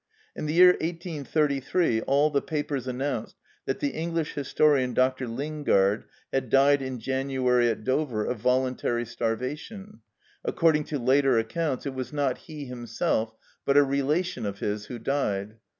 [0.35, 3.35] In the year 1833 all the papers announced
[3.67, 5.27] that the English historian, Dr.
[5.27, 9.99] Lingard, had died in January at Dover of voluntary starvation;
[10.43, 14.97] according to later accounts, it was not he himself, but a relation of his who
[14.97, 15.57] died.